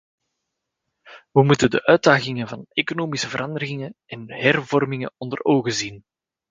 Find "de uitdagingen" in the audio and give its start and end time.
1.69-2.47